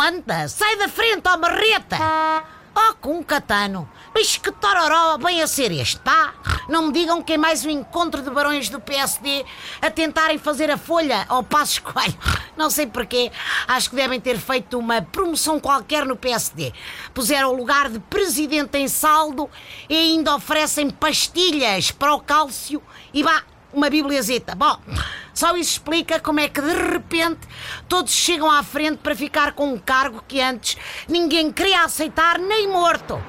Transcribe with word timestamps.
anda? 0.00 0.48
Sai 0.48 0.76
da 0.76 0.88
frente, 0.88 1.28
ó 1.28 1.36
marreta! 1.36 1.96
Oh, 2.74 2.94
com 2.94 3.18
um 3.18 3.22
catano! 3.22 3.88
Mas 4.14 4.36
que 4.36 4.50
tororó 4.50 5.18
vem 5.18 5.42
a 5.42 5.46
ser 5.46 5.70
este, 5.72 5.98
pá? 6.00 6.32
Não 6.68 6.86
me 6.86 6.92
digam 6.92 7.22
que 7.22 7.34
é 7.34 7.36
mais 7.36 7.64
um 7.64 7.70
encontro 7.70 8.22
de 8.22 8.30
barões 8.30 8.68
do 8.68 8.80
PSD 8.80 9.44
a 9.80 9.90
tentarem 9.90 10.38
fazer 10.38 10.70
a 10.70 10.78
folha 10.78 11.26
ao 11.28 11.42
passo 11.42 11.82
Coelho. 11.82 12.16
Não 12.56 12.70
sei 12.70 12.86
porquê. 12.86 13.30
Acho 13.66 13.90
que 13.90 13.96
devem 13.96 14.20
ter 14.20 14.38
feito 14.38 14.78
uma 14.78 15.02
promoção 15.02 15.60
qualquer 15.60 16.06
no 16.06 16.16
PSD. 16.16 16.72
Puseram 17.12 17.50
o 17.50 17.56
lugar 17.56 17.90
de 17.90 17.98
presidente 17.98 18.78
em 18.78 18.88
saldo 18.88 19.50
e 19.88 19.94
ainda 19.94 20.34
oferecem 20.34 20.88
pastilhas 20.88 21.90
para 21.90 22.14
o 22.14 22.20
cálcio 22.20 22.82
e 23.12 23.22
vá, 23.22 23.42
uma 23.72 23.88
bibliazeta. 23.88 24.54
Bom, 24.54 24.78
só 25.34 25.56
isso 25.56 25.72
explica 25.72 26.20
como 26.20 26.40
é 26.40 26.48
que 26.48 26.60
de 26.60 26.74
repente 26.92 27.40
todos 27.88 28.12
chegam 28.12 28.50
à 28.50 28.62
frente 28.62 28.98
para 28.98 29.14
ficar 29.14 29.52
com 29.52 29.72
um 29.72 29.78
cargo 29.78 30.22
que 30.26 30.40
antes 30.40 30.76
ninguém 31.08 31.50
queria 31.50 31.84
aceitar 31.84 32.38
nem 32.38 32.68
morto. 32.68 33.20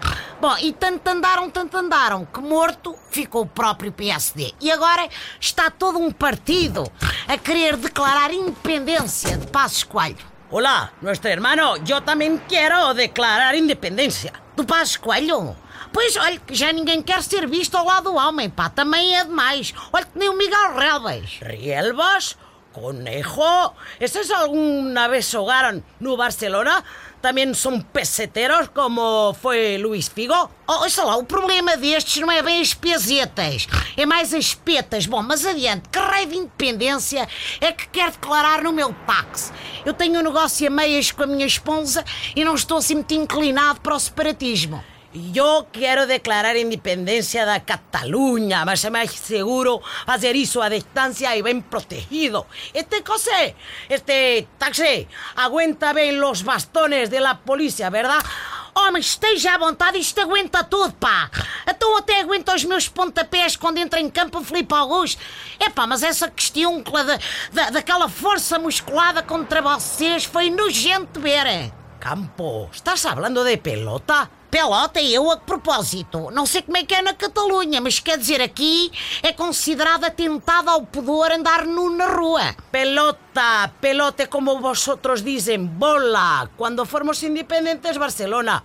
Bom, 0.42 0.58
e 0.58 0.74
tanto 0.74 1.08
andaram, 1.08 1.50
tanto 1.50 1.78
andaram, 1.78 2.26
que 2.26 2.42
morto 2.42 2.96
ficou 3.10 3.44
o 3.44 3.48
próprio 3.48 3.92
PSD. 3.94 4.54
E 4.60 4.70
agora 4.70 5.08
está 5.40 5.72
todo 5.72 5.98
um 5.98 6.12
partido 6.12 6.84
a 7.28 7.38
querer 7.38 7.78
declarar 7.78 8.34
independência 8.34 9.38
de 9.38 9.48
Passos 9.48 9.86
Coelho. 9.86 10.34
Hola, 10.52 10.92
nuestro 11.02 11.32
hermano, 11.32 11.78
yo 11.78 12.02
también 12.02 12.42
quiero 12.48 12.94
declarar 12.94 13.56
independencia. 13.56 14.34
Do 14.56 14.66
Passos 14.66 14.98
Coelho? 14.98 15.62
Pois, 15.94 16.18
olha, 16.18 16.40
que 16.40 16.56
já 16.56 16.74
ninguém 16.74 17.04
quer 17.04 17.22
ser 17.22 17.48
visto 17.48 17.76
ao 17.76 17.86
lado 17.86 18.06
do 18.06 18.16
homem, 18.16 18.50
pá, 18.50 18.68
também 18.68 19.16
é 19.16 19.24
demais. 19.24 19.74
Olha 19.94 20.04
que 20.04 20.18
nem 20.18 20.28
o 20.28 20.36
Miguel 20.36 20.76
Relvas. 20.76 21.40
¿Rielvas? 21.40 22.36
¿Conejo? 22.73 23.76
¿Esos 24.00 24.32
alguna 24.32 25.08
vez 25.08 25.32
jugaron 25.32 25.84
no 26.00 26.17
Barcelona? 26.17 26.84
¿También 27.22 27.54
son 27.54 27.84
peseteros 27.84 28.70
como 28.70 29.36
foi 29.40 29.78
Luís 29.78 30.09
Figo? 30.09 30.50
Oh, 30.66 30.90
sei 30.90 31.06
lá, 31.06 31.16
o 31.16 31.23
problema 31.23 31.78
destes 31.78 32.20
não 32.20 32.32
é 32.32 32.42
bem 32.42 32.60
as 32.60 32.73
pesetas, 32.73 33.67
é 33.95 34.06
mais 34.06 34.34
as 34.34 34.56
petas. 34.56 35.06
Bom, 35.06 35.22
mas 35.22 35.45
adiante, 35.45 35.88
que 35.89 36.00
raio 36.00 36.28
de 36.28 36.38
independência 36.38 37.30
é 37.62 37.72
que 37.72 37.88
quer 37.88 38.12
declarar 38.12 38.64
no 38.64 38.73
meu 38.73 38.94
tax? 39.06 39.54
Eu 39.86 39.94
tenho 39.94 40.20
um 40.20 40.23
negócio 40.23 40.67
a 40.67 40.70
meias 40.72 41.12
com 41.12 41.23
a 41.23 41.28
minha 41.28 41.45
esposa 41.45 42.04
e 42.36 42.44
não 42.44 42.56
estou 42.56 42.80
assim 42.80 42.95
muito 42.95 43.14
inclinado 43.14 43.80
para 43.80 43.95
o 43.95 44.00
separatismo. 44.00 44.84
Yo 45.14 45.67
quiero 45.72 46.08
declarar 46.08 46.58
independencia 46.58 47.45
de 47.45 47.61
Cataluña, 47.61 48.66
mas 48.66 48.83
é 48.83 48.89
mais 48.89 49.11
seguro 49.11 49.80
fazer 50.08 50.36
isso 50.36 50.59
a 50.59 50.70
distância 50.70 51.38
e 51.38 51.44
bem 51.44 51.61
protegido. 51.61 52.47
Este 52.73 53.03
cosé, 53.03 53.53
este 53.89 54.47
taxi, 54.58 55.08
aguenta 55.36 55.94
bem 55.94 56.17
los 56.17 56.42
bastones 56.42 57.11
de 57.11 57.20
la 57.20 57.36
polícia, 57.36 57.92
verdade? 57.92 58.25
Oh, 58.73 58.92
mas 58.92 59.05
esteja 59.05 59.53
à 59.53 59.59
vontade, 59.59 60.00
isto 60.00 60.20
aguenta 60.20 60.64
tudo, 60.64 60.94
pá! 60.94 61.30
Então 61.67 61.95
até 61.95 62.22
aguenta 62.22 62.55
os 62.55 62.64
meus 62.66 62.89
pontapés 62.89 63.55
quando 63.55 63.77
entra 63.77 64.00
em 64.00 64.09
campo 64.09 64.39
o 64.39 64.44
Filipe 64.44 64.73
Augusto. 64.73 65.22
É 65.59 65.70
pá, 65.70 65.86
mas 65.86 66.02
essa 66.02 66.27
questão 66.27 66.81
da, 66.81 67.20
da, 67.52 67.70
daquela 67.70 68.09
força 68.09 68.58
musculada 68.58 69.22
contra 69.22 69.61
vocês 69.61 70.23
foi 70.25 70.50
nojento 70.50 71.20
ver. 71.20 71.72
Campo, 72.00 72.67
estás 72.73 73.05
hablando 73.05 73.44
de 73.44 73.58
pelota? 73.58 74.27
Pelota 74.54 75.02
e 75.02 75.12
eu 75.12 75.32
a 75.32 75.38
propósito. 75.38 76.30
Não 76.30 76.46
sei 76.46 76.62
como 76.62 76.78
é 76.78 76.84
que 76.84 76.94
é 76.94 77.02
na 77.02 77.16
Catalunha, 77.16 77.82
mas 77.82 77.98
quer 78.00 78.20
dizer, 78.20 78.40
aqui 78.40 78.92
é 79.23 79.34
considerado 79.34 80.04
atentado 80.04 80.70
ao 80.70 80.84
pudor 80.84 81.32
andar 81.32 81.66
nu 81.66 81.90
na 81.90 82.06
rua. 82.06 82.56
Pelota, 82.72 83.73
pelota 83.82 84.22
é 84.22 84.28
como 84.28 84.62
vosotros 84.62 85.23
dicen, 85.23 85.66
bola. 85.66 86.52
Cuando 86.55 86.86
formos 86.86 87.23
independentes, 87.23 87.98
Barcelona 87.98 88.64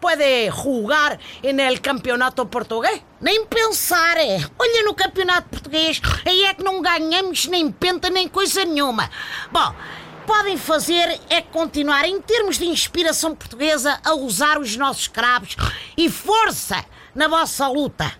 puede 0.00 0.50
jugar 0.50 1.18
en 1.42 1.60
el 1.60 1.82
campeonato 1.82 2.48
portugués? 2.48 3.02
Nem 3.20 3.44
pensar. 3.44 4.16
Olha 4.58 4.82
no 4.82 4.94
campeonato 4.94 5.50
português, 5.50 6.00
aí 6.24 6.44
é 6.44 6.54
que 6.54 6.64
não 6.64 6.80
ganhamos 6.80 7.46
nem 7.48 7.70
penta 7.70 8.08
nem 8.08 8.28
coisa 8.28 8.64
nenhuma. 8.64 9.10
Bom, 9.52 9.74
podem 10.28 10.58
fazer 10.58 11.18
é 11.30 11.40
continuar, 11.40 12.06
em 12.06 12.20
termos 12.20 12.58
de 12.58 12.66
inspiração 12.66 13.34
portuguesa, 13.34 13.98
a 14.04 14.12
usar 14.12 14.58
os 14.58 14.76
nossos 14.76 15.08
cravos 15.08 15.56
e 15.96 16.10
força 16.10 16.84
na 17.14 17.26
vossa 17.26 17.66
luta. 17.66 18.12